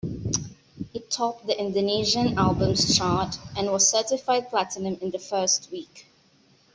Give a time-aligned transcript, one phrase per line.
[0.95, 6.07] It topped the Indonesian Albums Chart and was certified platinum in the first week.